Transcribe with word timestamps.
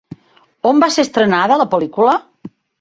On 0.69 0.81
va 0.85 0.89
ser 0.95 1.05
estrenada 1.09 1.61
la 1.63 1.71
pel·lícula? 1.77 2.19